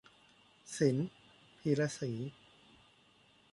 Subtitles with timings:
[0.75, 1.09] ศิลป์
[1.59, 2.11] พีระศรี